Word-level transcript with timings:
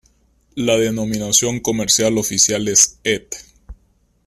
La 0.55 0.77
denominación 0.77 1.59
comercial 1.59 2.17
oficial 2.17 2.67
es 2.69 2.99
Ed. 3.03 3.25